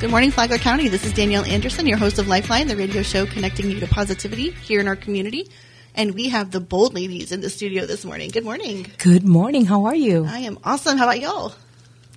[0.00, 0.86] Good morning, Flagler County.
[0.86, 4.52] This is Danielle Anderson, your host of Lifeline, the radio show connecting you to positivity
[4.52, 5.50] here in our community.
[5.92, 8.30] And we have the bold ladies in the studio this morning.
[8.30, 8.86] Good morning.
[8.98, 9.64] Good morning.
[9.66, 10.24] How are you?
[10.24, 10.98] I am awesome.
[10.98, 11.52] How about y'all?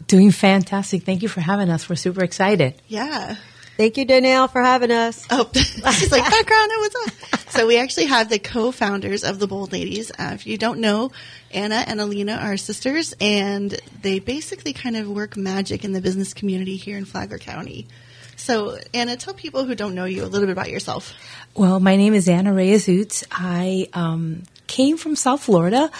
[0.06, 1.02] Doing fantastic.
[1.02, 1.90] Thank you for having us.
[1.90, 2.76] We're super excited.
[2.88, 3.38] Yeah.
[3.82, 5.26] Thank you, Danielle, for having us.
[5.32, 6.72] Oh, she's like background.
[6.78, 7.40] What's up?
[7.50, 10.12] So we actually have the co-founders of the Bold Ladies.
[10.12, 11.12] Uh, if you don't know,
[11.50, 16.34] Anna and Alina are sisters, and they basically kind of work magic in the business
[16.36, 17.88] community here in Flagler County.
[18.36, 21.14] So, Anna, tell people who don't know you a little bit about yourself.
[21.56, 23.26] Well, my name is Anna Reyes Utz.
[23.32, 25.92] I um, came from South Florida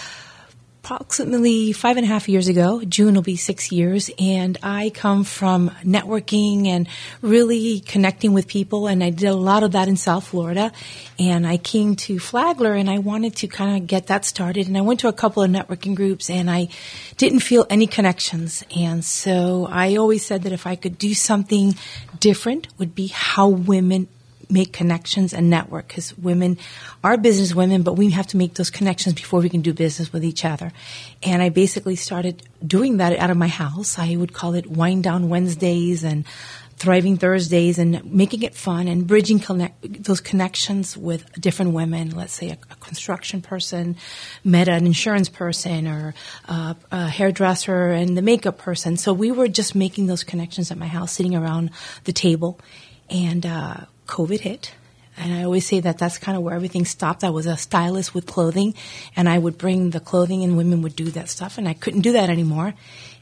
[0.84, 2.82] approximately five and a half years ago.
[2.82, 4.10] June will be six years.
[4.18, 6.88] And I come from networking and
[7.20, 8.88] really connecting with people.
[8.88, 10.72] And I did a lot of that in South Florida.
[11.20, 14.66] And I came to Flagler and I wanted to kind of get that started.
[14.66, 16.68] And I went to a couple of networking groups and I
[17.16, 18.64] didn't feel any connections.
[18.76, 21.76] And so I always said that if I could do something
[22.18, 24.08] different would be how women
[24.52, 26.58] make connections and network because women
[27.02, 30.12] are business women, but we have to make those connections before we can do business
[30.12, 30.72] with each other.
[31.22, 33.98] And I basically started doing that out of my house.
[33.98, 36.24] I would call it wind down Wednesdays and
[36.76, 42.10] thriving Thursdays and making it fun and bridging connect, those connections with different women.
[42.10, 43.96] Let's say a, a construction person
[44.42, 46.14] met an insurance person or
[46.46, 48.96] a, a hairdresser and the makeup person.
[48.96, 51.70] So we were just making those connections at my house, sitting around
[52.02, 52.58] the table.
[53.08, 53.76] And uh,
[54.12, 54.74] COVID hit.
[55.16, 57.24] And I always say that that's kind of where everything stopped.
[57.24, 58.74] I was a stylist with clothing
[59.16, 62.00] and I would bring the clothing and women would do that stuff and I couldn't
[62.00, 62.74] do that anymore.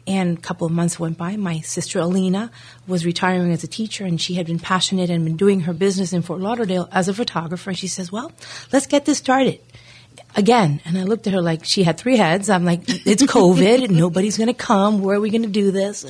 [0.06, 1.36] And a couple of months went by.
[1.36, 2.50] My sister Alina
[2.88, 6.12] was retiring as a teacher and she had been passionate and been doing her business
[6.12, 7.70] in Fort Lauderdale as a photographer.
[7.70, 8.32] And she says, well,
[8.72, 9.60] let's get this started
[10.36, 10.80] again.
[10.84, 12.48] And I looked at her like she had three heads.
[12.48, 13.90] I'm like, it's COVID.
[13.90, 15.00] Nobody's going to come.
[15.00, 16.06] Where are we going to do this?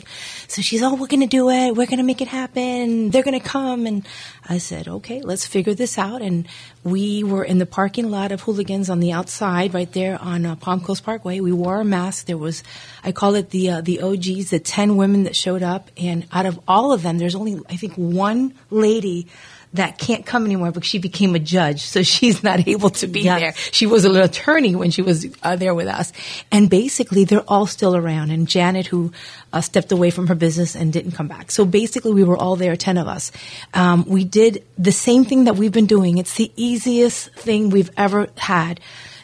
[0.48, 1.76] So she's, oh, we're going to do it.
[1.76, 3.10] We're going to make it happen.
[3.10, 3.86] They're going to come.
[3.86, 4.06] And
[4.48, 6.22] I said, okay, let's figure this out.
[6.22, 6.46] And
[6.84, 10.56] we were in the parking lot of hooligans on the outside right there on uh,
[10.56, 11.40] Palm Coast Parkway.
[11.40, 12.26] We wore a mask.
[12.26, 12.62] There was,
[13.04, 15.90] I call it the, uh, the OGs, the 10 women that showed up.
[15.96, 19.28] And out of all of them, there's only, I think, one lady
[19.74, 23.22] that can't come anymore because she became a judge, so she's not able to be
[23.22, 23.40] yes.
[23.40, 23.52] there.
[23.72, 26.12] She was an attorney when she was uh, there with us,
[26.50, 28.30] and basically they're all still around.
[28.30, 29.12] And Janet, who
[29.52, 32.56] uh, stepped away from her business and didn't come back, so basically we were all
[32.56, 33.30] there, ten of us.
[33.74, 36.18] Um, we did the same thing that we've been doing.
[36.18, 38.80] It's the easiest thing we've ever had.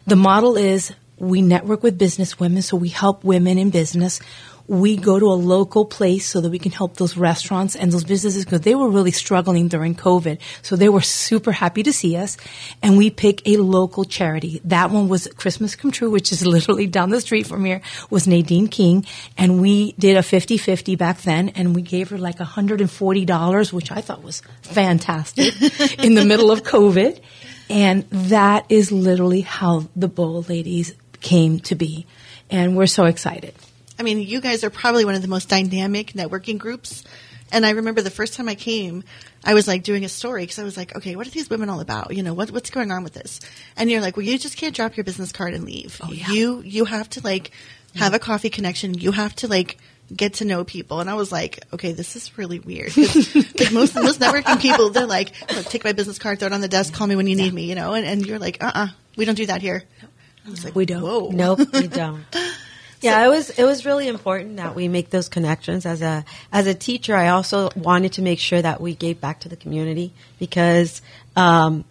[0.06, 4.20] The model is we network with business women, so we help women in business
[4.68, 8.04] we go to a local place so that we can help those restaurants and those
[8.04, 10.40] businesses because they were really struggling during COVID.
[10.62, 12.36] So they were super happy to see us.
[12.82, 14.60] And we pick a local charity.
[14.64, 18.26] That one was Christmas Come True, which is literally down the street from here, was
[18.26, 19.06] Nadine King.
[19.38, 24.00] And we did a 50-50 back then and we gave her like $140, which I
[24.00, 25.54] thought was fantastic
[25.98, 27.20] in the middle of COVID.
[27.68, 32.06] And that is literally how the Bold Ladies came to be.
[32.48, 33.54] And we're so excited.
[33.98, 37.04] I mean, you guys are probably one of the most dynamic networking groups.
[37.52, 39.04] And I remember the first time I came,
[39.44, 41.70] I was like doing a story because I was like, okay, what are these women
[41.70, 42.14] all about?
[42.14, 43.40] You know, what, what's going on with this?
[43.76, 46.00] And you're like, well, you just can't drop your business card and leave.
[46.02, 46.30] Oh, yeah.
[46.30, 47.52] You, you have to like
[47.94, 48.94] have a coffee connection.
[48.94, 49.78] You have to like
[50.14, 51.00] get to know people.
[51.00, 52.96] And I was like, okay, this is really weird.
[52.96, 56.60] like most, most networking people, they're like, look, take my business card, throw it on
[56.60, 58.88] the desk, call me when you need me, you know, and, and you're like, uh-uh,
[59.16, 59.84] we don't do that here.
[60.46, 61.02] I was like, we don't.
[61.02, 61.30] Whoa.
[61.32, 62.24] Nope, we don't.
[63.00, 65.86] Yeah, it was it was really important that we make those connections.
[65.86, 69.40] As a as a teacher, I also wanted to make sure that we gave back
[69.40, 71.02] to the community because,
[71.34, 71.84] um,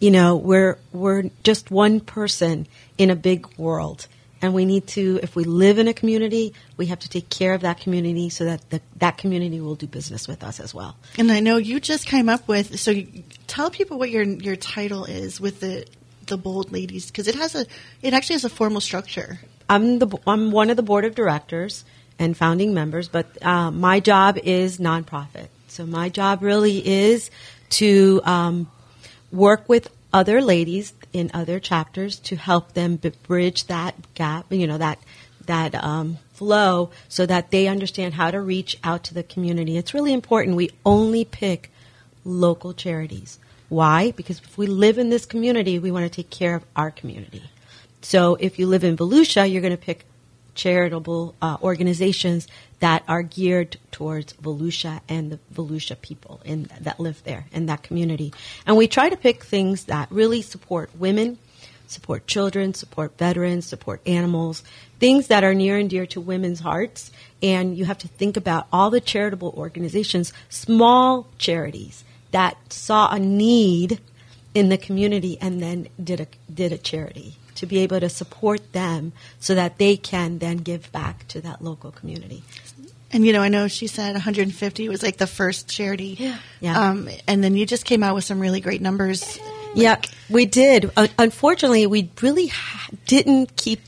[0.00, 2.66] you know, we're we're just one person
[2.98, 4.06] in a big world,
[4.42, 5.20] and we need to.
[5.22, 8.44] If we live in a community, we have to take care of that community so
[8.44, 10.96] that the, that community will do business with us as well.
[11.16, 12.78] And I know you just came up with.
[12.78, 15.86] So you, tell people what your your title is with the
[16.26, 17.66] the bold ladies because it has a
[18.02, 19.38] it actually has a formal structure.
[19.68, 21.84] I'm the I'm one of the board of directors
[22.18, 25.48] and founding members, but uh, my job is nonprofit.
[25.68, 27.30] So my job really is
[27.70, 28.70] to um,
[29.32, 34.52] work with other ladies in other chapters to help them bridge that gap.
[34.52, 34.98] You know that
[35.46, 39.76] that um, flow so that they understand how to reach out to the community.
[39.76, 40.56] It's really important.
[40.56, 41.70] We only pick
[42.24, 43.38] local charities.
[43.68, 44.12] Why?
[44.12, 47.42] Because if we live in this community, we want to take care of our community.
[48.04, 50.04] So if you live in Volusia, you're going to pick
[50.54, 52.46] charitable uh, organizations
[52.80, 57.82] that are geared towards Volusia and the Volusia people in, that live there in that
[57.82, 58.34] community.
[58.66, 61.38] And we try to pick things that really support women,
[61.86, 64.62] support children, support veterans, support animals,
[65.00, 67.10] things that are near and dear to women's hearts.
[67.42, 73.18] And you have to think about all the charitable organizations, small charities that saw a
[73.18, 73.98] need
[74.52, 78.72] in the community and then did a did a charity to be able to support
[78.72, 82.42] them so that they can then give back to that local community.
[83.12, 86.16] And you know, I know she said 150 was like the first charity.
[86.18, 86.38] Yeah.
[86.60, 86.88] Yeah.
[86.88, 89.38] Um, and then you just came out with some really great numbers.
[89.74, 90.90] Yeah, we did.
[90.96, 93.80] Uh, unfortunately, we really ha- didn't keep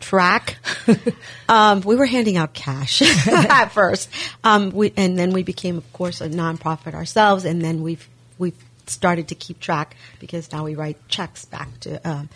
[0.00, 0.58] track.
[1.48, 4.08] um, we were handing out cash at first,
[4.44, 8.08] um, we, and then we became, of course, a nonprofit ourselves, and then we've
[8.38, 12.28] we've started to keep track because now we write checks back to um,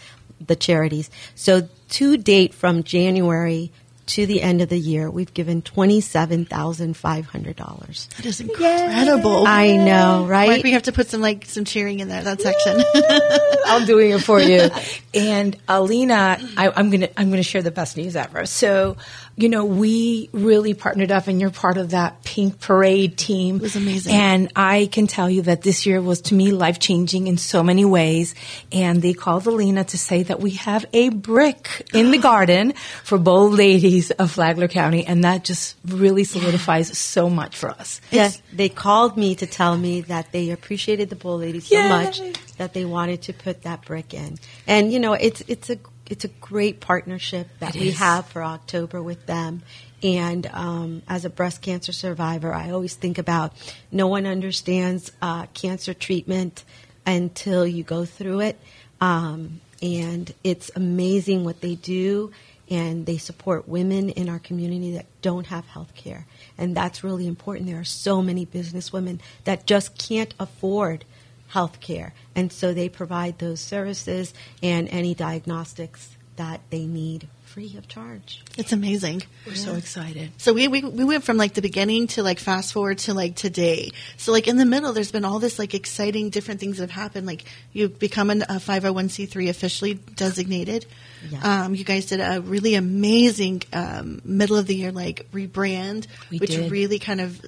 [0.44, 1.10] the charities.
[1.34, 3.70] So to date, from January
[4.06, 8.08] to the end of the year, we've given twenty-seven thousand five hundred dollars.
[8.16, 9.44] That is incredible.
[9.46, 10.48] I know, right?
[10.48, 12.82] Like we have to put some like some cheering in there that section.
[13.66, 14.70] I'm doing it for you.
[15.12, 18.46] and Alina, I, I'm gonna I'm gonna share the best news ever.
[18.46, 18.96] So,
[19.36, 23.56] you know, we really partnered up, and you're part of that Pink Parade team.
[23.56, 24.14] It was amazing.
[24.14, 27.62] And I can tell you that this year was to me life changing in so
[27.62, 28.34] many ways.
[28.72, 32.72] And they called Alina to say that we have a brick in the garden
[33.04, 38.00] for bold ladies of Flagler County, and that just really solidifies so much for us.
[38.10, 41.88] Yes, they called me to tell me that they appreciated the bold Ladies so Yay.
[41.88, 42.20] much
[42.56, 44.38] that they wanted to put that brick in.
[44.66, 45.78] And you know, it's it's a
[46.10, 47.98] it's a great partnership that It we is.
[47.98, 49.62] have for October with them.
[50.02, 53.52] And um, as a breast cancer survivor, I always think about
[53.90, 56.64] no one understands uh, cancer treatment
[57.06, 58.60] until you go through it.
[59.00, 62.32] Um, and it's amazing what they do,
[62.70, 66.26] and they support women in our community that don't have health care.
[66.58, 67.66] And that's really important.
[67.68, 71.04] There are so many businesswomen that just can't afford
[71.48, 72.12] health care.
[72.34, 78.42] And so they provide those services and any diagnostics that they need free of charge.
[78.58, 79.22] it's amazing.
[79.46, 80.30] We're so excited.
[80.36, 83.34] So we, we we went from like the beginning to like fast forward to like
[83.34, 83.92] today.
[84.18, 87.02] So like in the middle, there's been all this like exciting different things that have
[87.02, 87.26] happened.
[87.26, 90.84] Like you've become an, a 501c3 officially designated.
[91.30, 91.62] Yeah.
[91.64, 96.36] Um, you guys did a really amazing um, middle of the year like rebrand, We
[96.38, 96.70] which did.
[96.70, 97.40] really kind of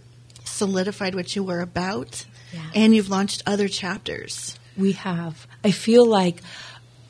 [0.45, 2.25] solidified what you were about.
[2.53, 2.61] Yeah.
[2.75, 4.59] And you've launched other chapters.
[4.77, 5.47] We have.
[5.65, 6.43] I feel like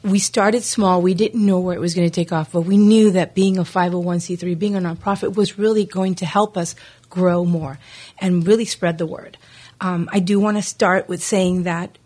[0.02, 1.02] we started small.
[1.02, 3.58] We didn't know where it was going to take off, but we knew that being
[3.58, 6.74] a 501c3, being a nonprofit, was really going to help us
[7.10, 7.78] grow more
[8.18, 9.36] and really spread the word.
[9.80, 11.98] Um, I do want to start with saying that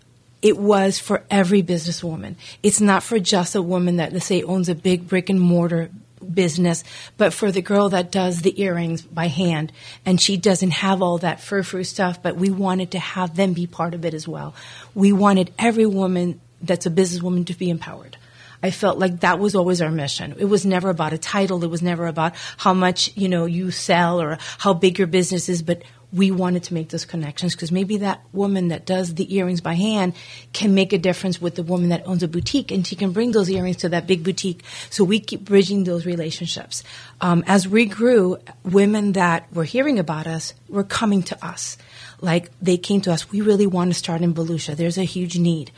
[0.42, 2.34] it was for every businesswoman.
[2.62, 5.90] It's not for just a woman that, let's say, owns a big brick and mortar
[6.22, 6.84] business,
[7.16, 9.72] but for the girl that does the earrings by hand
[10.06, 13.66] and she doesn't have all that frou-frou stuff, but we wanted to have them be
[13.66, 14.54] part of it as well.
[14.94, 18.16] We wanted every woman that's a businesswoman to be empowered.
[18.62, 20.36] I felt like that was always our mission.
[20.38, 21.64] It was never about a title.
[21.64, 25.48] It was never about how much, you know, you sell or how big your business
[25.48, 29.34] is, but we wanted to make those connections because maybe that woman that does the
[29.34, 30.14] earrings by hand
[30.52, 33.32] can make a difference with the woman that owns a boutique and she can bring
[33.32, 34.62] those earrings to that big boutique.
[34.90, 36.82] So we keep bridging those relationships.
[37.20, 41.78] Um, as we grew, women that were hearing about us were coming to us.
[42.20, 44.76] Like they came to us, we really want to start in Volusia.
[44.76, 45.70] There's a huge need.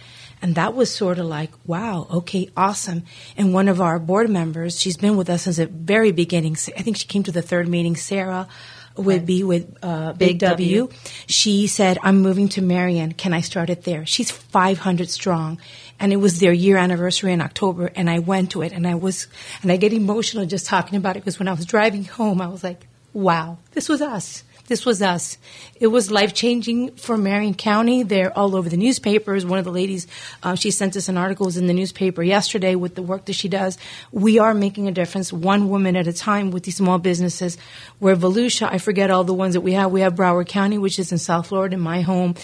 [0.42, 3.04] And that was sort of like, wow, okay, awesome.
[3.36, 6.56] And one of our board members, she's been with us since the very beginning.
[6.76, 8.48] I think she came to the third meeting, Sarah
[8.96, 10.80] would be with uh, Big, Big w.
[10.86, 10.98] W.
[11.26, 13.12] She said, I'm moving to Marion.
[13.12, 14.06] Can I start it there?
[14.06, 15.58] She's 500 strong.
[15.98, 17.90] And it was their year anniversary in October.
[17.94, 19.26] And I went to it and I was,
[19.62, 22.48] and I get emotional just talking about it because when I was driving home, I
[22.48, 24.44] was like, wow, this was us.
[24.66, 25.36] This was us.
[25.78, 28.02] It was life changing for Marion County.
[28.02, 29.44] They're all over the newspapers.
[29.44, 30.06] One of the ladies,
[30.42, 33.34] uh, she sent us an article, was in the newspaper yesterday with the work that
[33.34, 33.76] she does.
[34.10, 37.58] We are making a difference, one woman at a time with these small businesses.
[37.98, 39.92] Where Volusia, I forget all the ones that we have.
[39.92, 42.34] We have Broward County, which is in South Florida, in my home.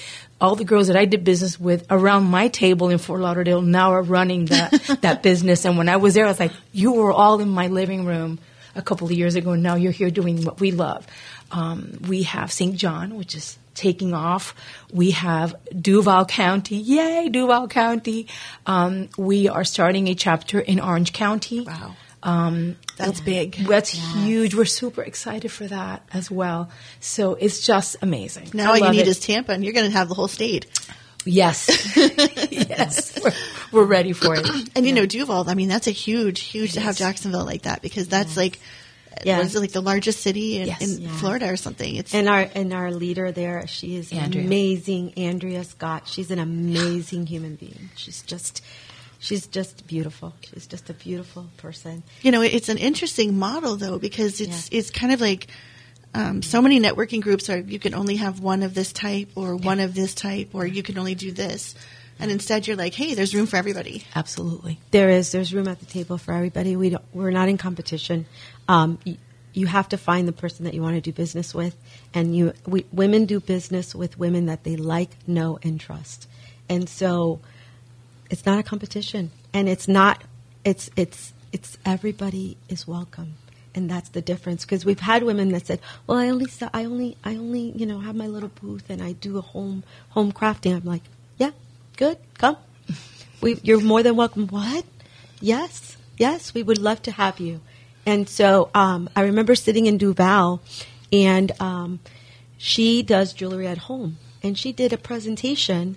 [0.42, 3.92] All the girls that I did business with around my table in Fort Lauderdale now
[3.92, 5.64] are running that, that business.
[5.64, 8.40] And when I was there, I was like, you were all in my living room
[8.74, 11.06] a couple of years ago, and now you're here doing what we love.
[11.50, 12.76] Um, we have St.
[12.76, 14.54] John, which is taking off.
[14.92, 16.76] We have Duval County.
[16.76, 18.26] Yay, Duval County.
[18.66, 21.62] Um, we are starting a chapter in Orange County.
[21.62, 21.96] Wow.
[22.22, 23.54] Um, That's big.
[23.66, 24.54] That's huge.
[24.54, 26.70] We're super excited for that as well.
[27.00, 28.50] So it's just amazing.
[28.52, 29.08] Now all you need it.
[29.08, 30.66] is Tampa, and you're going to have the whole state.
[31.24, 31.66] yes,
[32.68, 33.18] yes.
[33.22, 33.32] We're,
[33.72, 34.46] we're ready for it.
[34.76, 37.82] And you know, Duval, I mean, that's a huge, huge to have Jacksonville like that
[37.82, 38.58] because that's like,
[39.24, 39.40] Yeah.
[39.40, 40.80] it, like the largest city in, Yes.
[40.80, 41.16] in Yeah.
[41.18, 41.94] Florida or something.
[41.96, 44.44] It's And our and our leader there, she is Andrea.
[44.44, 45.14] amazing.
[45.16, 46.08] Andrea Scott.
[46.08, 47.90] She's an amazing human being.
[47.96, 48.62] She's just
[49.18, 50.32] she's just beautiful.
[50.52, 52.02] She's just a beautiful person.
[52.22, 55.48] You know, it's an interesting model though because it's it's kind of like
[56.14, 59.54] um, so many networking groups are you can only have one of this type or
[59.54, 61.74] one of this type or you can only do this.
[62.20, 64.04] And instead you're like, hey, there's room for everybody.
[64.14, 64.78] Absolutely.
[64.90, 65.32] There is.
[65.32, 66.76] There's room at the table for everybody.
[66.76, 68.26] We don't, we're not in competition.
[68.68, 68.98] Um,
[69.52, 71.76] you, have to find the person that you want to do business with,
[72.14, 76.28] and you we, women do business with women that they like, know, and trust.
[76.68, 77.40] And so,
[78.30, 80.22] it's not a competition, and it's not.
[80.64, 83.34] It's it's it's everybody is welcome,
[83.74, 84.64] and that's the difference.
[84.64, 87.98] Because we've had women that said, "Well, I only I only I only you know
[87.98, 91.10] have my little booth and I do a home home crafting." I'm like, "Yeah,
[92.00, 92.56] good, come."
[93.40, 94.48] We, you're more than welcome.
[94.48, 94.84] What?
[95.40, 97.60] Yes, yes, we would love to have you.
[98.04, 100.60] And so um, I remember sitting in Duval,
[101.12, 102.00] and um,
[102.58, 105.96] she does jewelry at home, and she did a presentation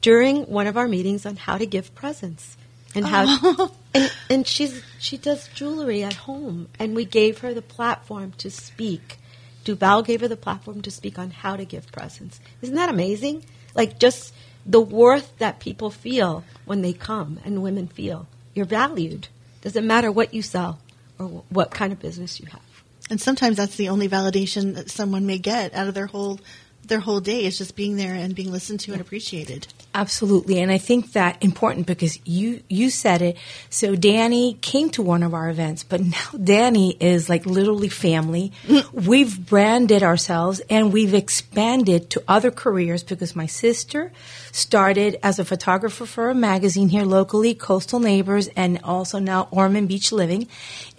[0.00, 2.56] during one of our meetings on how to give presents
[2.94, 7.62] and how and, and she's she does jewelry at home, and we gave her the
[7.62, 9.18] platform to speak.
[9.64, 12.40] Duval gave her the platform to speak on how to give presents.
[12.62, 13.44] Isn't that amazing?
[13.74, 14.32] Like just
[14.66, 18.26] the worth that people feel when they come and women feel.
[18.54, 19.28] You're valued.
[19.62, 20.78] Doesn't matter what you sell
[21.18, 22.62] or wh- what kind of business you have.
[23.10, 26.40] And sometimes that's the only validation that someone may get out of their whole
[26.82, 29.66] their whole day is just being there and being listened to and appreciated.
[29.92, 33.36] Absolutely, and I think that important because you you said it.
[33.70, 38.52] So Danny came to one of our events, but now Danny is like literally family.
[38.92, 44.12] we've branded ourselves and we've expanded to other careers because my sister
[44.52, 49.88] started as a photographer for a magazine here locally, Coastal Neighbors, and also now Ormond
[49.88, 50.46] Beach Living.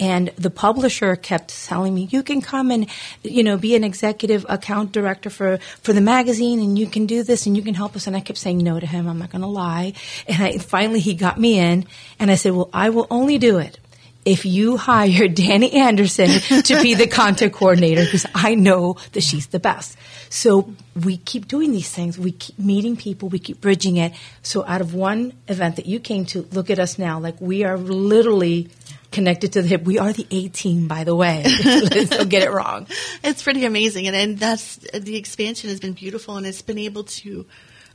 [0.02, 2.88] And the publisher kept telling me, "You can come and
[3.24, 7.24] you know be an executive account director for for the magazine, and you can do
[7.24, 9.08] this, and you can help us." And I kept saying no to him.
[9.08, 9.94] I'm not going to lie.
[10.28, 11.86] And I, finally, he got me in,
[12.20, 13.80] and I said, "Well, I will only do it."
[14.24, 16.30] If you hire Danny Anderson
[16.64, 19.98] to be the content coordinator, because I know that she's the best.
[20.30, 20.74] So
[21.04, 22.20] we keep doing these things.
[22.20, 23.30] We keep meeting people.
[23.30, 24.14] We keep bridging it.
[24.44, 27.20] So out of one event that you came to, look at us now.
[27.20, 28.70] Like we are literally
[29.12, 29.84] connected to the hip.
[29.84, 31.44] We are the A team, by the way.
[31.64, 32.88] Don't get it wrong.
[33.24, 37.04] It's pretty amazing, and, and that's the expansion has been beautiful, and it's been able
[37.04, 37.46] to,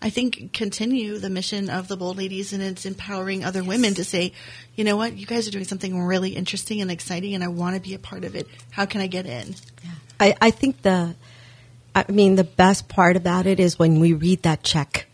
[0.02, 4.04] I think, continue the mission of the Bold Ladies, and it's empowering other women to
[4.04, 4.32] say,
[4.74, 7.76] you know what, you guys are doing something really interesting and exciting, and I want
[7.76, 8.46] to be a part of it.
[8.70, 9.54] How can I get in?
[10.20, 11.14] I, I think the,
[11.94, 15.06] I mean, the best part about it is when we read that check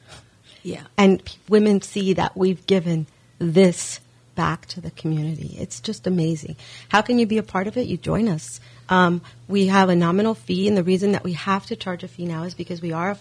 [0.65, 0.83] Yeah.
[0.99, 3.07] and women see that we've given
[3.39, 4.01] this
[4.35, 5.57] back to the community.
[5.61, 6.57] It's just amazing.
[6.89, 7.87] How can you be a part of it?
[7.87, 8.61] You join us.
[8.89, 12.09] Um, we have a nominal fee, and the reason that we have to charge a
[12.09, 13.15] fee now is because we are a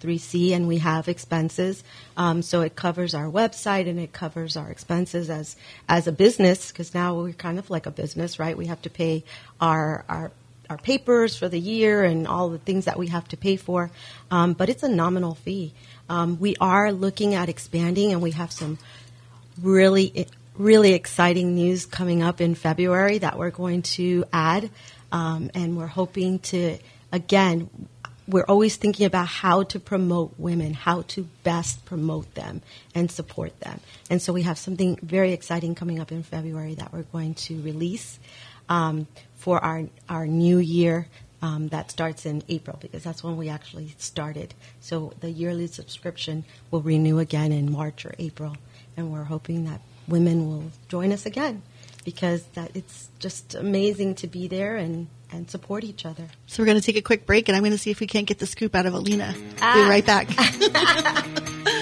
[0.00, 1.82] 501c and we have expenses.
[2.16, 5.56] Um, so it covers our website and it covers our expenses as
[5.88, 8.56] as a business because now we're kind of like a business, right?
[8.56, 9.24] We have to pay
[9.60, 10.32] our our
[10.70, 13.90] our papers for the year and all the things that we have to pay for.
[14.30, 15.72] Um, but it's a nominal fee.
[16.08, 18.78] Um, we are looking at expanding, and we have some
[19.62, 20.26] really,
[20.56, 24.70] really exciting news coming up in February that we're going to add.
[25.10, 26.78] Um, and we're hoping to,
[27.12, 27.70] again,
[28.28, 32.60] we're always thinking about how to promote women, how to best promote them
[32.94, 33.80] and support them.
[34.10, 37.60] And so we have something very exciting coming up in February that we're going to
[37.62, 38.18] release
[38.68, 39.06] um,
[39.36, 41.08] for our, our new year
[41.40, 44.54] um, that starts in April because that's when we actually started.
[44.80, 48.56] So the yearly subscription will renew again in March or April,
[48.96, 51.62] and we're hoping that women will join us again
[52.04, 56.24] because that it's just amazing to be there and, and support each other.
[56.46, 58.06] So we're going to take a quick break, and I'm going to see if we
[58.06, 59.34] can't get the scoop out of Alina.
[59.36, 59.88] Be ah.
[59.88, 60.28] right back.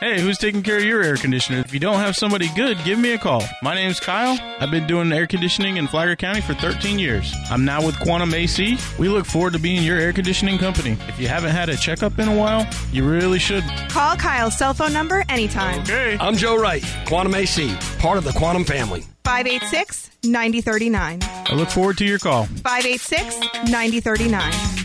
[0.00, 1.60] Hey, who's taking care of your air conditioner?
[1.60, 3.42] If you don't have somebody good, give me a call.
[3.62, 4.38] My name's Kyle.
[4.60, 7.32] I've been doing air conditioning in Flagler County for 13 years.
[7.50, 8.76] I'm now with Quantum AC.
[8.98, 10.98] We look forward to being your air conditioning company.
[11.08, 13.64] If you haven't had a checkup in a while, you really should.
[13.88, 15.80] Call Kyle's cell phone number anytime.
[15.80, 16.18] Okay.
[16.20, 19.00] I'm Joe Wright, Quantum AC, part of the Quantum family.
[19.24, 21.20] 586 9039.
[21.22, 22.44] I look forward to your call.
[22.44, 24.75] 586 9039.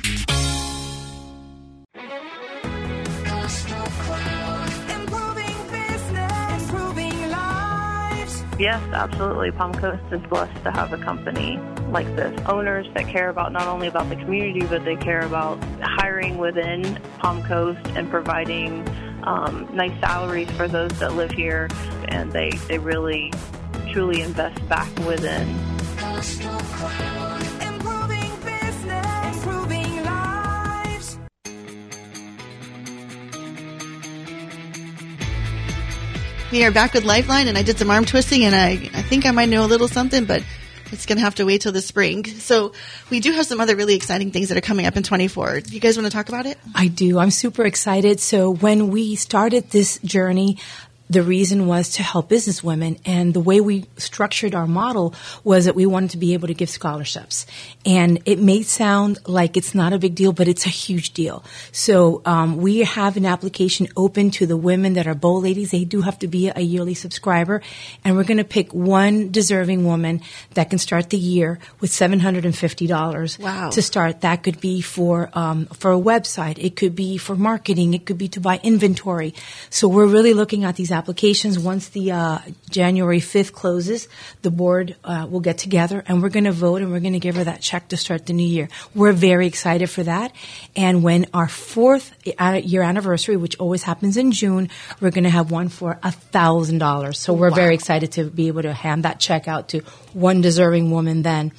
[8.61, 9.49] Yes, absolutely.
[9.49, 11.57] Palm Coast is blessed to have a company
[11.89, 12.39] like this.
[12.45, 16.83] Owners that care about not only about the community, but they care about hiring within
[17.17, 18.87] Palm Coast and providing
[19.23, 21.69] um, nice salaries for those that live here.
[22.09, 23.33] And they, they really,
[23.91, 25.47] truly invest back within.
[36.51, 39.25] We are back with Lifeline, and I did some arm twisting, and I, I think
[39.25, 40.43] I might know a little something, but
[40.91, 42.25] it's going to have to wait till the spring.
[42.25, 42.73] So
[43.09, 45.61] we do have some other really exciting things that are coming up in 24.
[45.61, 46.57] Do you guys want to talk about it?
[46.75, 47.19] I do.
[47.19, 48.19] I'm super excited.
[48.19, 50.57] So when we started this journey,
[51.11, 55.13] the reason was to help business women and the way we structured our model
[55.43, 57.45] was that we wanted to be able to give scholarships.
[57.85, 61.43] And it may sound like it's not a big deal but it's a huge deal.
[61.73, 65.71] So um, we have an application open to the women that are bold ladies.
[65.71, 67.61] They do have to be a yearly subscriber.
[68.05, 70.21] And we're going to pick one deserving woman
[70.53, 73.69] that can start the year with $750 Wow.
[73.69, 74.21] to start.
[74.21, 76.57] That could be for um, for a website.
[76.57, 77.93] It could be for marketing.
[77.93, 79.33] It could be to buy inventory.
[79.69, 81.00] So we're really looking at these applications
[81.59, 82.39] once the uh,
[82.69, 84.07] january 5th closes
[84.41, 87.19] the board uh, will get together and we're going to vote and we're going to
[87.19, 88.69] give her that check to start the new year.
[88.95, 90.33] We're very excited for that.
[90.75, 95.29] And when our fourth uh, year anniversary which always happens in june we're going to
[95.29, 97.19] have one for a thousand dollars.
[97.19, 99.81] So we're very excited to be able to hand that check out to
[100.13, 101.51] one deserving woman then.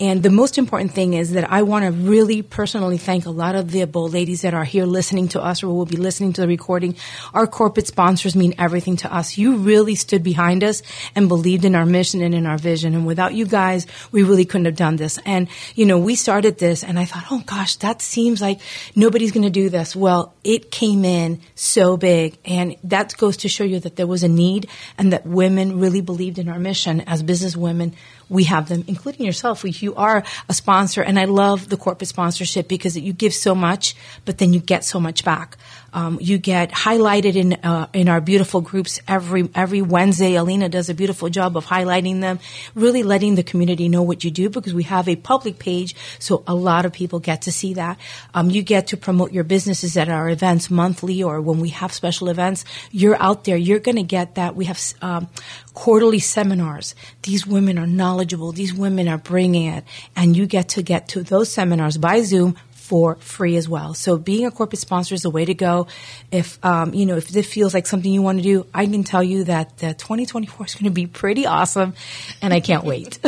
[0.00, 3.54] And the most important thing is that I want to really personally thank a lot
[3.54, 6.40] of the bold ladies that are here listening to us or will be listening to
[6.40, 6.96] the recording.
[7.34, 9.36] Our corporate sponsors mean everything to us.
[9.36, 10.82] You really stood behind us
[11.16, 12.94] and believed in our mission and in our vision.
[12.94, 15.18] And without you guys, we really couldn't have done this.
[15.26, 18.60] And, you know, we started this and I thought, oh gosh, that seems like
[18.94, 19.96] nobody's going to do this.
[19.96, 24.22] Well, it came in so big and that goes to show you that there was
[24.22, 27.96] a need and that women really believed in our mission as business women
[28.28, 29.64] we have them, including yourself.
[29.64, 33.94] You are a sponsor, and I love the corporate sponsorship because you give so much,
[34.24, 35.56] but then you get so much back.
[35.92, 40.34] Um, you get highlighted in uh, in our beautiful groups every every Wednesday.
[40.34, 42.38] Alina does a beautiful job of highlighting them,
[42.74, 46.42] really letting the community know what you do because we have a public page, so
[46.46, 47.98] a lot of people get to see that.
[48.34, 51.94] Um, you get to promote your businesses at our events monthly or when we have
[51.94, 52.66] special events.
[52.90, 53.56] You're out there.
[53.56, 54.54] You're going to get that.
[54.54, 55.28] We have um,
[55.72, 56.94] quarterly seminars.
[57.22, 58.15] These women are knowledgeable.
[58.52, 62.56] These women are bringing it, and you get to get to those seminars by Zoom
[62.86, 63.94] for free as well.
[63.94, 65.88] So being a corporate sponsor is the way to go.
[66.30, 69.02] If um, you know if this feels like something you want to do, I can
[69.02, 71.94] tell you that uh, 2024 is going to be pretty awesome,
[72.40, 73.18] and I can't wait.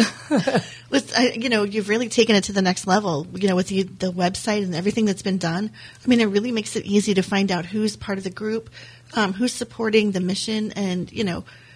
[1.16, 3.26] I, you know, you've really taken it to the next level.
[3.34, 5.72] You know, with the, the website and everything that's been done.
[6.04, 8.70] I mean, it really makes it easy to find out who's part of the group,
[9.14, 11.67] um, who's supporting the mission, and you know, uh,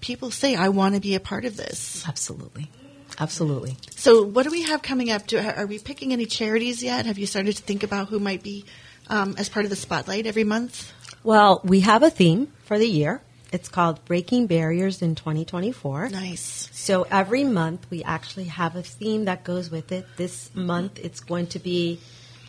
[0.00, 2.70] people say, "I want to be a part of this." Absolutely,
[3.18, 3.76] absolutely.
[3.94, 5.26] So, what do we have coming up?
[5.26, 7.06] Do, are we picking any charities yet?
[7.06, 8.64] Have you started to think about who might be
[9.08, 10.92] um, as part of the spotlight every month?
[11.22, 13.22] Well, we have a theme for the year.
[13.52, 16.10] It's called Breaking Barriers in 2024.
[16.10, 16.68] Nice.
[16.72, 20.06] So every month we actually have a theme that goes with it.
[20.16, 22.00] This month it's going to be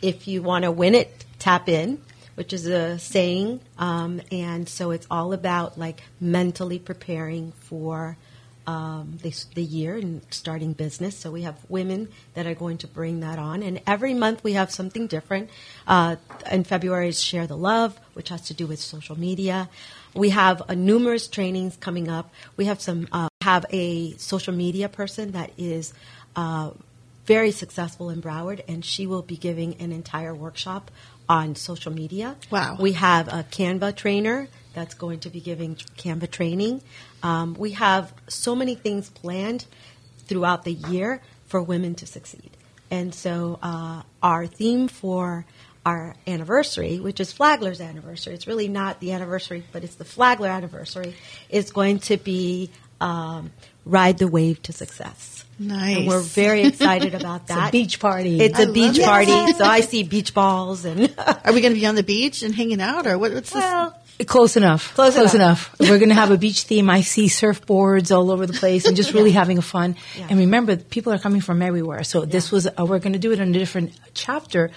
[0.02, 2.02] if you want to win it, tap in,
[2.38, 3.60] which is a saying.
[3.80, 8.16] Um, and so it's all about like mentally preparing for
[8.68, 11.18] um, the, the year and starting business.
[11.18, 13.64] So we have women that are going to bring that on.
[13.64, 15.50] And every month we have something different.
[15.88, 16.18] Uh,
[16.52, 19.68] in February is Share the Love, which has to do with social media.
[20.14, 22.32] We have uh, numerous trainings coming up.
[22.56, 25.94] We have some uh, have a social media person that is
[26.36, 26.72] uh,
[27.28, 30.90] very successful in Broward, and she will be giving an entire workshop
[31.30, 32.38] on social media.
[32.50, 32.78] Wow.
[32.80, 36.82] We have a Canva trainer that's going to be giving Canva training.
[37.22, 39.66] Um, we have so many things planned
[40.20, 42.52] throughout the year for women to succeed.
[42.90, 45.46] And so uh, our theme for
[45.86, 50.50] our anniversary, which is Flagler's anniversary, it's really not the anniversary, but it's the Flagler
[50.50, 51.16] anniversary,
[51.50, 52.70] is going to be
[53.02, 53.52] um,
[53.86, 55.37] Ride the Wave to Success.
[55.60, 55.98] Nice.
[55.98, 57.72] And we're very excited about It's a that.
[57.72, 58.40] beach party.
[58.40, 59.06] It's I a beach it.
[59.06, 61.14] party, so I see beach balls and
[61.46, 63.62] Are we going to be on the beach and hanging out, or what, what's this?
[63.64, 64.96] well, Close enough.
[64.96, 65.36] Close enough.
[65.36, 65.76] enough.
[65.80, 66.90] We're going to have a beach theme.
[66.90, 69.96] I see surfboards all over the place and just really having a fun.
[70.18, 70.28] Yeah.
[70.32, 72.04] And remember, people are coming from everywhere.
[72.04, 74.72] So this was, uh, we're going to do it in a different chapter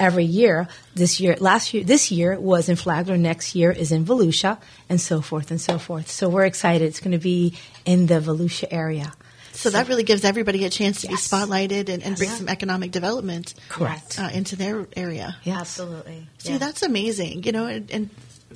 [0.00, 0.68] every year.
[0.94, 3.18] This year, last year, this year was in Flagler.
[3.18, 4.56] Next year is in Volusia
[4.88, 6.10] and so forth and so forth.
[6.10, 6.86] So we're excited.
[6.86, 9.12] It's going to be in the Volusia area.
[9.66, 11.28] So that really gives everybody a chance to Yes.
[11.28, 12.36] be spotlighted and, and bring Yeah.
[12.36, 14.16] some economic development Correct.
[14.16, 15.36] uh, into their area.
[15.42, 15.58] Yes.
[15.60, 16.28] absolutely.
[16.38, 16.58] See, Yeah.
[16.58, 17.42] that's amazing.
[17.42, 18.10] You know, and, and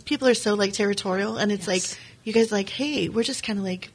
[0.04, 1.90] people are so like territorial, and it's Yes.
[1.90, 3.90] like you guys like, hey, we're just kind of like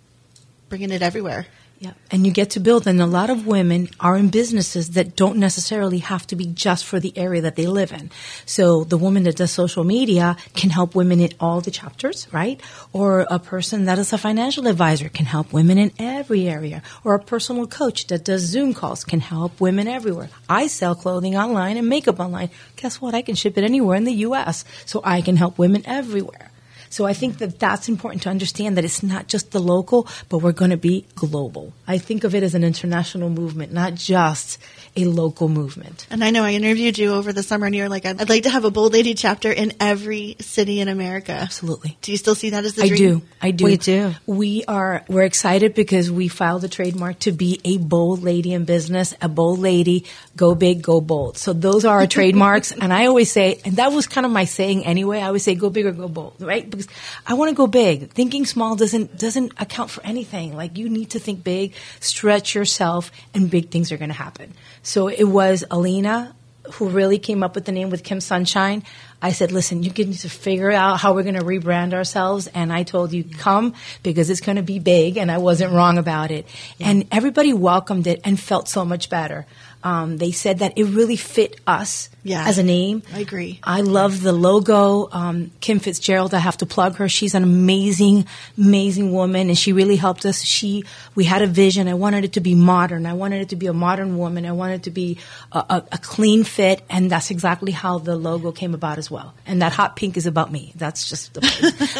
[0.67, 1.47] bringing it everywhere.
[1.77, 2.87] Yeah, and you get to build.
[2.87, 6.85] And a lot of women are in businesses that don't necessarily have to be just
[6.85, 8.11] for the area that they live in.
[8.45, 12.61] So the woman that does social media can help women in all the chapters, right?
[12.93, 16.81] Or a person that is a financial advisor can help women in every area.
[17.03, 20.29] Or a personal coach that does Zoom calls can help women everywhere.
[20.47, 22.51] I sell clothing online and makeup online.
[22.77, 23.13] Guess what?
[23.13, 24.63] I can ship it anywhere in the U.S.
[24.85, 26.51] So I can help women everywhere.
[26.95, 30.37] So I think that that's important to understand that it's not just the local, but
[30.37, 31.73] we're going to be global.
[31.85, 34.59] I think of it as an international movement, not just
[34.95, 36.07] a local movement.
[36.09, 38.49] And I know I interviewed you over the summer, and you're like, I'd, like to
[38.49, 41.33] have a bold lady chapter in every city in America.
[41.33, 41.97] Absolutely.
[42.01, 42.97] Do you still see that as the I dream?
[42.97, 43.21] do.
[43.41, 43.65] I do.
[43.65, 44.13] We do.
[44.25, 45.03] We are.
[45.09, 49.13] We're excited because we filed a trademark to be a bold lady in business.
[49.21, 51.37] A bold lady, go big, go bold.
[51.37, 52.73] So those are our trademarks.
[52.85, 55.19] And I always say, and that was kind of my saying anyway.
[55.19, 56.69] I always say, go big or go bold, right?
[56.69, 56.87] Because
[57.25, 58.11] I want to go big.
[58.11, 60.55] Thinking small doesn't doesn't account for anything.
[60.55, 64.53] Like you need to think big, stretch yourself, and big things are going to happen.
[64.83, 66.35] So it was Alina
[66.73, 68.83] who really came up with the name with Kim Sunshine.
[69.21, 72.47] I said, listen, you need to figure out how we're going to rebrand ourselves.
[72.47, 75.17] And I told you, come because it's going to be big.
[75.17, 76.47] And I wasn't wrong about it.
[76.79, 79.45] And everybody welcomed it and felt so much better.
[79.85, 82.45] Um, they said that it really fit us Yeah.
[82.47, 83.03] as a name.
[83.13, 83.59] I agree.
[83.63, 85.07] I love the logo.
[85.11, 87.07] Um, Kim Fitzgerald, I have to plug her.
[87.07, 88.25] She's an amazing,
[88.57, 90.41] amazing woman, and she really helped us.
[90.41, 90.83] She,
[91.13, 91.87] we had a vision.
[91.87, 93.05] I wanted it to be modern.
[93.05, 94.45] I wanted it to be a modern woman.
[94.45, 95.19] I wanted it to be
[95.51, 99.33] a, a, a clean fit, and that's exactly how the logo came about as well.
[99.45, 100.73] And that hot pink is about me.
[100.75, 101.41] That's just, the,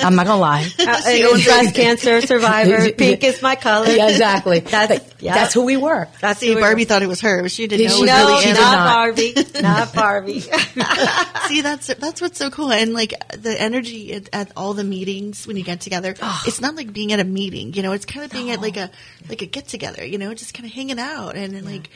[0.03, 0.67] I'm not gonna lie.
[0.85, 2.91] Uh, breast cancer survivor.
[2.97, 3.87] Pink is my color.
[3.87, 4.59] Yeah, exactly.
[4.75, 5.33] That's yeah.
[5.33, 6.07] That's who we were.
[6.21, 6.85] That's See, who we Barbie were.
[6.85, 8.47] thought it was her, but she didn't Did know she it was No, really She
[8.49, 8.65] did Anna.
[8.65, 8.95] not not.
[8.95, 9.61] Barbie.
[9.61, 10.14] Not Barbie.
[11.47, 15.47] See, that's that's what's so cool, and like the energy at, at all the meetings
[15.47, 16.15] when you get together.
[16.45, 17.93] It's not like being at a meeting, you know.
[17.93, 18.89] It's kind of being at like a
[19.29, 21.89] like a get together, you know, just kind of hanging out and, and like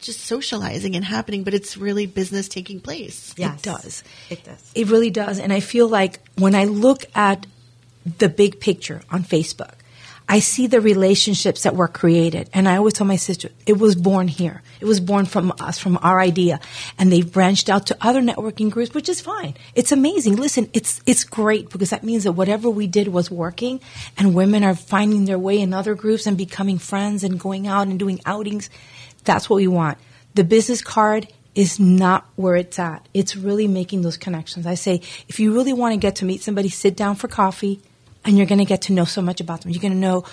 [0.00, 1.44] just socializing and happening.
[1.44, 3.34] But it's really business taking place.
[3.36, 3.58] Yes.
[3.58, 4.04] It does.
[4.30, 4.72] It does.
[4.74, 5.38] It really does.
[5.38, 7.46] And I feel like when I look at
[8.18, 9.74] the big picture on Facebook,
[10.28, 12.50] I see the relationships that were created.
[12.52, 14.62] And I always tell my sister, it was born here.
[14.80, 16.58] It was born from us, from our idea.
[16.98, 19.54] And they've branched out to other networking groups, which is fine.
[19.76, 20.36] It's amazing.
[20.36, 23.80] Listen, it's, it's great because that means that whatever we did was working
[24.18, 27.86] and women are finding their way in other groups and becoming friends and going out
[27.86, 28.68] and doing outings.
[29.24, 29.98] That's what we want.
[30.34, 33.08] The business card is not where it's at.
[33.14, 34.66] It's really making those connections.
[34.66, 37.80] I say, if you really want to get to meet somebody, sit down for coffee
[38.26, 39.70] and you're going to get to know so much about them.
[39.70, 40.24] You're going to know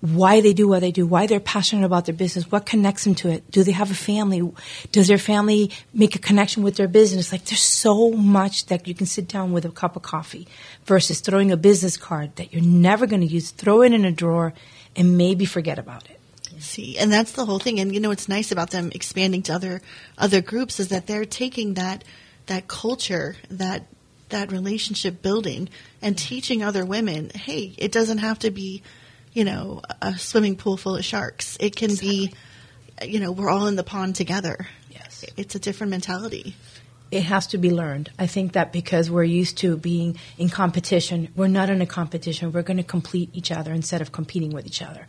[0.00, 3.14] why they do what they do, why they're passionate about their business, what connects them
[3.16, 3.50] to it.
[3.50, 4.48] Do they have a family?
[4.92, 7.32] Does their family make a connection with their business?
[7.32, 10.46] Like there's so much that you can sit down with a cup of coffee
[10.84, 14.12] versus throwing a business card that you're never going to use, throw it in a
[14.12, 14.52] drawer
[14.94, 16.20] and maybe forget about it.
[16.60, 17.80] See, and that's the whole thing.
[17.80, 19.80] And you know, what's nice about them expanding to other
[20.16, 22.02] other groups is that they're taking that
[22.46, 23.86] that culture, that
[24.30, 25.68] that relationship building,
[26.02, 27.30] and teaching other women.
[27.30, 28.82] Hey, it doesn't have to be,
[29.32, 31.56] you know, a swimming pool full of sharks.
[31.60, 32.32] It can be,
[33.02, 34.66] you know, we're all in the pond together.
[34.90, 35.24] Yes.
[35.36, 36.54] It's a different mentality.
[37.10, 38.10] it has to be learned.
[38.18, 42.52] I think that because we're used to being in competition, we're not in a competition.
[42.52, 45.06] We're going to complete each other instead of competing with each other.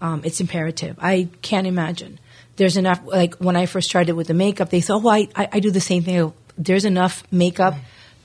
[0.00, 0.96] Um, it's imperative.
[1.00, 2.18] I can't imagine.
[2.56, 5.48] There's enough, like when I first started with the makeup, they said, oh, I, I,
[5.54, 6.32] I do the same thing.
[6.56, 7.74] There's enough makeup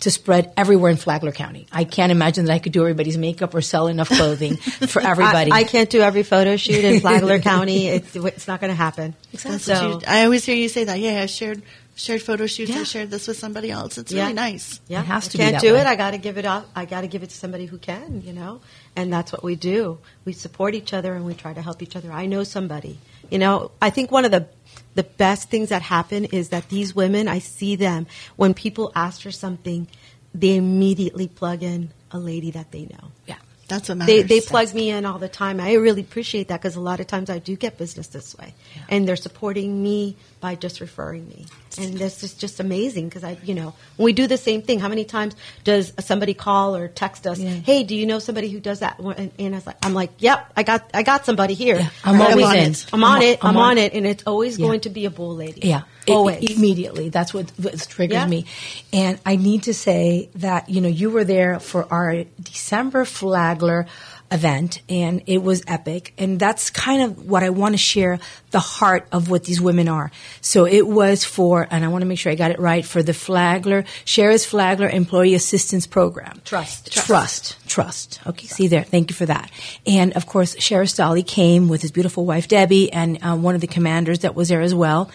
[0.05, 1.67] to spread everywhere in Flagler County.
[1.71, 4.55] I can't imagine that I could do everybody's makeup or sell enough clothing
[4.87, 5.51] for everybody.
[5.51, 7.87] I, I can't do every photo shoot in Flagler County.
[7.87, 9.13] It's, it's not going to happen.
[9.43, 10.99] That's So, you, I always hear you say that.
[10.99, 11.61] Yeah, I shared
[11.97, 12.71] shared photo shoots.
[12.71, 13.97] I shared this with somebody else.
[13.97, 14.23] It's Yeah.
[14.23, 14.81] really nice.
[14.89, 15.79] yeah, It has to be can't that do way.
[15.81, 15.87] it.
[15.87, 16.67] I got to give it up.
[16.75, 18.21] I got to give it to somebody who can.
[18.25, 18.59] You know,
[18.97, 19.97] and that's what we do.
[20.25, 22.11] We support each other and we try to help each other.
[22.11, 22.99] I know somebody.
[23.31, 24.45] You know, I think one of the
[24.95, 29.21] the best things that happen is that these women, I see them when people ask
[29.21, 29.87] for something,
[30.33, 33.11] they immediately plug in a lady that they know.
[33.27, 33.35] yeah.
[33.67, 34.29] That's what They, matters.
[34.29, 35.59] they plug me in all the time.
[35.59, 38.53] I really appreciate that because a lot of times I do get business this way,
[38.89, 41.47] and they're supporting me by just referring me,
[41.79, 44.79] and this is just amazing because I, you know, when we do the same thing,
[44.79, 47.39] how many times does somebody call or text us?
[47.39, 47.49] Yeah.
[47.55, 48.99] Hey, do you know somebody who does that?
[48.99, 51.77] And, and I was like, I'm like, yep, I got, I got somebody here.
[51.77, 52.31] Yeah, I'm Right?
[52.31, 52.71] always on in.
[52.71, 52.85] it.
[52.93, 53.39] I'm on it.
[53.43, 54.67] I'm, I'm on it, and it's always Yeah.
[54.67, 55.61] going to be a bold lady.
[55.67, 55.81] Yeah.
[56.13, 56.43] Always.
[56.43, 57.09] it- immediately.
[57.09, 58.27] That's what, what triggers Yeah.
[58.27, 58.45] me.
[58.93, 63.87] And I need to say that, you know, you were there for our December Flagler
[64.31, 66.13] event and it was epic.
[66.17, 68.19] And that's kind of what I want to share
[68.51, 70.11] the heart of what these women are.
[70.41, 73.03] So it was for, and I want to make sure I got it right, for
[73.03, 76.41] the Flagler, Sheriff's Flagler Employee Assistance Program.
[76.43, 76.91] Trust.
[76.91, 77.57] Trust.
[77.67, 78.19] Trust.
[78.25, 78.83] Okay, see there.
[78.83, 79.51] Thank you for that.
[79.85, 83.61] And of course, Sheriff Staly came with his beautiful wife Debbie and um, one of
[83.61, 85.11] the commanders that was there as well.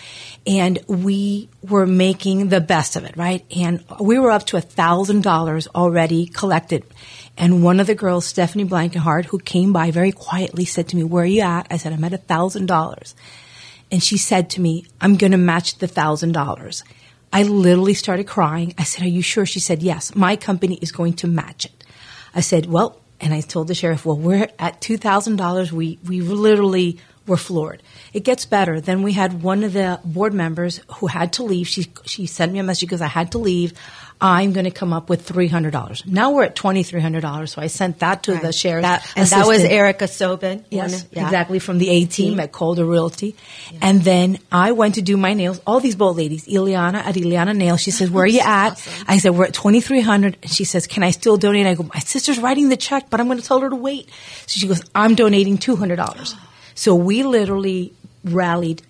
[0.46, 3.44] And we were making the best of it, right?
[3.54, 6.84] And we were up to a thousand dollars already collected.
[7.40, 11.02] And one of the girls, Stephanie Blankenhart, who came by very quietly, said to me,
[11.02, 13.16] "Where are you at?" I said, "I'm at a thousand dollars."
[13.90, 16.84] And she said to me, I'm going to match the thousand dollars.
[17.32, 18.74] I literally started crying.
[18.78, 19.46] I said, Are you sure?
[19.46, 21.84] She said, Yes, my company is going to match it.
[22.34, 25.72] I said, well, and I told the sheriff, well, we're at $2,000.
[25.72, 27.82] We, we literally were floored.
[28.12, 28.80] It gets better.
[28.80, 31.68] Then we had one of the board members who had to leave.
[31.68, 33.74] She, she sent me a message because I had to leave.
[34.22, 36.06] I'm going to come up with $300.
[36.06, 37.48] Now we're at $2,300.
[37.48, 39.64] So I sent that to the sheriff's That, and that was.
[39.64, 40.62] Erica Sobin.
[40.70, 41.24] Yes, yeah.
[41.24, 42.40] exactly from the A team mm-hmm.
[42.40, 43.34] at Calder Realty.
[43.80, 45.60] And then I went to do my nails.
[45.66, 47.80] All these bold ladies, Ileana at Ileana Nails.
[47.80, 50.36] She says, "Where are you at?" I said, "We're at twenty three hundred.
[50.42, 53.20] And she says, "Can I still donate?" I go, "My sister's writing the check, but
[53.20, 54.08] I'm going to tell her to wait."
[54.46, 56.34] So she goes, "I'm donating two hundred dollars."
[56.72, 57.92] So we literally
[58.24, 58.80] rallied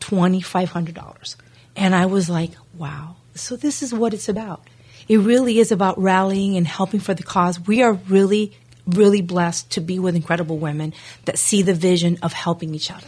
[0.00, 1.36] twenty five hundred dollars,
[1.76, 4.60] and I was like, "Wow!" So this is what it's about.
[5.08, 7.58] It really is about rallying and helping for the cause.
[7.58, 8.52] We are really,
[8.86, 10.94] really blessed to be with incredible women
[11.24, 13.06] that see the vision of helping each other.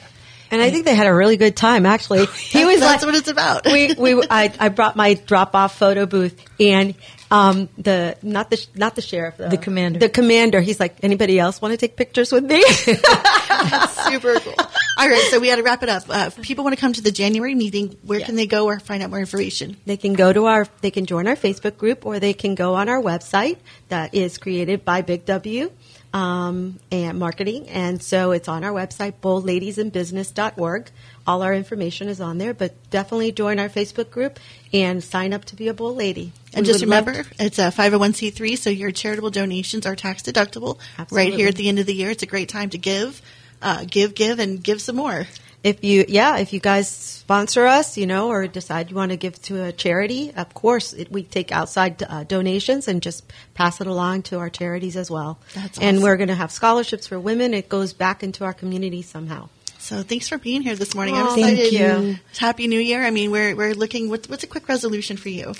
[0.52, 1.86] And I think they had a really good time.
[1.86, 3.66] Actually, he was That's like, what it's about.
[3.66, 6.94] we, we, I, I brought my drop off photo booth, and
[7.30, 9.48] um, the not the not the sheriff, though.
[9.48, 10.00] The commander.
[10.00, 10.60] the commander.
[10.60, 12.64] He's like, anybody else want to take pictures with me?
[12.86, 14.54] That's Super cool.
[14.98, 16.02] All right, so we got to wrap it up.
[16.08, 18.80] Uh, if people want to come to the January meeting, where can they go or
[18.80, 19.76] find out more information?
[19.86, 22.74] They can go to our, they can join our Facebook group, or they can go
[22.74, 23.56] on our website
[23.88, 25.70] that is created by Big W
[26.12, 30.90] um, and marketing, and so it's on our website, boldladiesinbusiness.org.
[31.30, 34.40] All our information is on there, but definitely join our Facebook group
[34.72, 36.32] and sign up to be a bold lady.
[36.52, 40.80] And We just remember, it's a 501c3, so your charitable donations are tax deductible
[41.12, 42.10] right here at the end of the year.
[42.10, 43.22] It's a great time to give,
[43.62, 45.28] uh, give, give, and give some more.
[45.62, 49.16] if you yeah if you guys sponsor us you know or decide you want to
[49.16, 53.78] give to a charity of course it, we take outside uh, donations and just pass
[53.80, 57.20] it along to our charities as well That's and we're going to have scholarships for
[57.20, 59.50] women it goes back into our community somehow
[59.90, 61.16] So thanks for being here this morning.
[61.16, 61.58] I'm excited.
[61.58, 62.16] thank you.
[62.38, 63.02] Happy New Year.
[63.02, 65.52] I mean, we're, we're looking, what's, what's a quick resolution for you?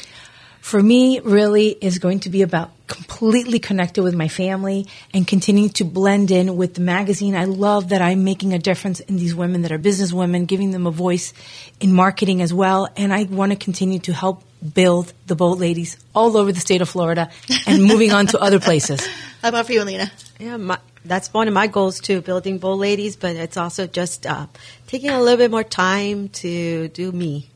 [0.60, 5.70] For me, really is going to be about completely connected with my family and continuing
[5.70, 7.34] to blend in with the magazine.
[7.34, 10.70] I love that I'm making a difference in these women that are business women, giving
[10.70, 11.32] them a voice
[11.80, 12.88] in marketing as well.
[12.96, 16.82] And I want to continue to help build the bold ladies all over the state
[16.82, 17.30] of Florida
[17.66, 19.08] and moving on to other places.
[19.42, 20.10] How about for you, Alina?
[20.38, 24.26] yeah my, that's one of my goals too building bold ladies but it's also just
[24.26, 24.46] uh,
[24.86, 27.49] taking a little bit more time to do me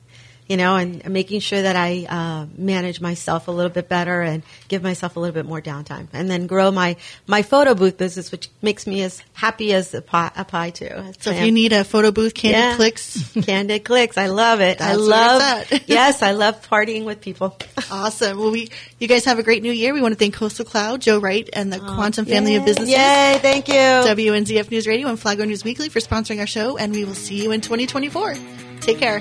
[0.47, 4.43] you know and making sure that i uh, manage myself a little bit better and
[4.69, 8.31] give myself a little bit more downtime and then grow my my photo booth business
[8.31, 11.73] which makes me as happy as a pie, a pie too So if you need
[11.73, 12.77] a photo booth, Candid Yeah.
[12.77, 14.19] Clicks, Candid clicks.
[14.19, 14.81] I love it.
[14.81, 15.73] I That's where love.
[15.87, 17.57] yes, I love partying with people.
[17.91, 18.39] Awesome.
[18.39, 19.93] Well, we you guys have a great new year.
[19.93, 22.91] We want to thank Coastal Cloud, Joe Wright, and the Quantum Family of Businesses.
[22.91, 23.39] Yay!
[23.41, 23.75] Thank you.
[23.75, 27.43] WNZF News Radio and Flagler News Weekly for sponsoring our show, and we will see
[27.43, 28.35] you in 2024.
[28.81, 29.21] Take care.